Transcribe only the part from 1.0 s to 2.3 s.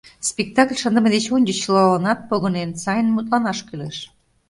деч ончыч чылаланат,